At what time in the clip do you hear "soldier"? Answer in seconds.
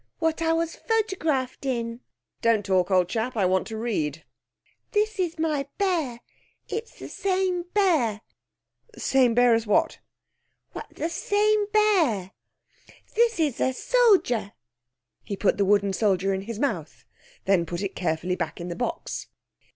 13.73-14.53, 15.93-16.33